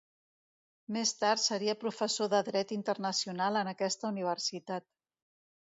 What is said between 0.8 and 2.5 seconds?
Més tard seria professor de